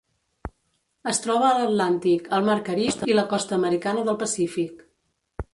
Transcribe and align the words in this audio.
Es 1.11 1.19
troba 1.25 1.49
a 1.49 1.59
l'Atlàntic, 1.59 2.31
el 2.39 2.49
mar 2.49 2.57
Carib 2.71 3.05
i 3.13 3.21
la 3.21 3.29
costa 3.35 3.59
americana 3.61 4.07
del 4.09 4.21
Pacífic. 4.25 4.85